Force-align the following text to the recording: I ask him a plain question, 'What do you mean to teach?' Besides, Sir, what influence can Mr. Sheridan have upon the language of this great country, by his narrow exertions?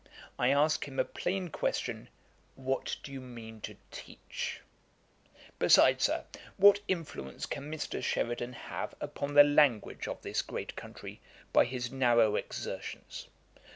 I 0.39 0.49
ask 0.49 0.87
him 0.87 0.97
a 0.97 1.05
plain 1.05 1.49
question, 1.51 2.09
'What 2.55 2.95
do 3.03 3.11
you 3.11 3.21
mean 3.21 3.61
to 3.61 3.77
teach?' 3.91 4.61
Besides, 5.59 6.05
Sir, 6.05 6.25
what 6.57 6.79
influence 6.87 7.45
can 7.45 7.71
Mr. 7.71 8.01
Sheridan 8.03 8.53
have 8.53 8.95
upon 8.99 9.35
the 9.35 9.43
language 9.43 10.07
of 10.07 10.23
this 10.23 10.41
great 10.41 10.75
country, 10.75 11.21
by 11.53 11.65
his 11.65 11.91
narrow 11.91 12.35
exertions? 12.35 13.27